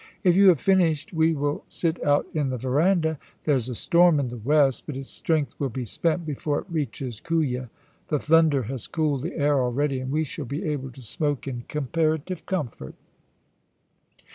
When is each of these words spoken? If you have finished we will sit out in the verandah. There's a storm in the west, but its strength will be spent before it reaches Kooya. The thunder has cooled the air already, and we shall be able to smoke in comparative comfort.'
If 0.23 0.35
you 0.35 0.47
have 0.47 0.59
finished 0.59 1.13
we 1.13 1.33
will 1.33 1.63
sit 1.67 2.03
out 2.03 2.25
in 2.33 2.49
the 2.49 2.57
verandah. 2.57 3.19
There's 3.43 3.69
a 3.69 3.75
storm 3.75 4.19
in 4.19 4.29
the 4.29 4.37
west, 4.37 4.87
but 4.87 4.97
its 4.97 5.11
strength 5.11 5.53
will 5.59 5.69
be 5.69 5.85
spent 5.85 6.25
before 6.25 6.57
it 6.61 6.65
reaches 6.71 7.21
Kooya. 7.21 7.69
The 8.07 8.17
thunder 8.17 8.63
has 8.63 8.87
cooled 8.87 9.21
the 9.21 9.37
air 9.37 9.61
already, 9.61 9.99
and 9.99 10.09
we 10.11 10.23
shall 10.23 10.45
be 10.45 10.65
able 10.65 10.89
to 10.93 11.03
smoke 11.03 11.47
in 11.47 11.65
comparative 11.67 12.47
comfort.' 12.47 12.95